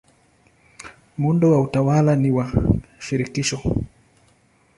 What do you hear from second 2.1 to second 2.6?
ni wa